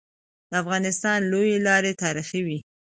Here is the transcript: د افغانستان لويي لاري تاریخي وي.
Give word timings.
د 0.49 0.51
افغانستان 0.63 1.19
لويي 1.31 1.57
لاري 1.67 1.93
تاریخي 2.03 2.41
وي. 2.45 2.59